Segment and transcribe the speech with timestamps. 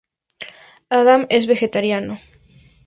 [0.99, 2.19] Adam es vegetariano.